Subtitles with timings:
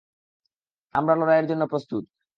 [0.95, 2.03] আমরা লড়াইয়ের জন্য প্রস্তুত।